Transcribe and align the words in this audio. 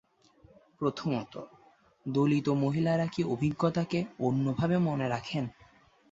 প্রথমত, 0.79 1.33
দলিত 2.05 2.47
মহিলারা 2.63 3.07
কি 3.07 3.21
অভিজ্ঞতাকে 3.25 3.99
অন্য 4.19 4.45
ভাবে 4.53 4.77
মনে 4.79 5.07
রাখেন? 5.09 5.43